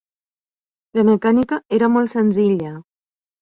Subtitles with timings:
[0.99, 2.73] La mecànica era molt senzilla.